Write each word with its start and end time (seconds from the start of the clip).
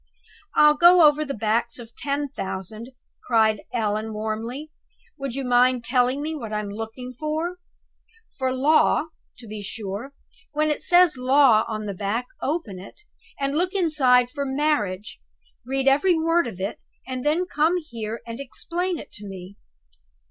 "I'll 0.55 0.73
go 0.73 1.03
over 1.07 1.23
the 1.23 1.35
backs 1.35 1.77
of 1.77 1.95
ten 1.95 2.27
thousand!" 2.27 2.89
cried 3.23 3.61
Allan, 3.71 4.13
warmly. 4.13 4.71
"Would 5.19 5.35
you 5.35 5.45
mind 5.45 5.83
telling 5.83 6.23
me 6.23 6.33
what 6.33 6.51
I'm 6.51 6.69
to 6.69 6.75
look 6.75 6.93
for?" 7.19 7.59
"For 8.39 8.51
'Law,' 8.51 9.09
to 9.37 9.45
be 9.47 9.61
sure! 9.61 10.09
When 10.53 10.71
it 10.71 10.81
says 10.81 11.17
'Law' 11.17 11.65
on 11.67 11.85
the 11.85 11.93
back, 11.93 12.25
open 12.41 12.79
it, 12.79 12.99
and 13.39 13.55
look 13.55 13.73
inside 13.75 14.31
for 14.31 14.43
Marriage 14.43 15.19
read 15.67 15.87
every 15.87 16.15
word 16.17 16.47
of 16.47 16.59
it 16.59 16.79
and 17.07 17.23
then 17.23 17.45
come 17.45 17.77
here 17.77 18.21
and 18.25 18.39
explain 18.39 18.97
it 18.97 19.11
to 19.11 19.27
me. 19.27 19.55